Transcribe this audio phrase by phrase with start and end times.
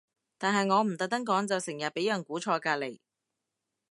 [0.39, 2.97] 但係我唔特登講就成日會俾人估錯隔離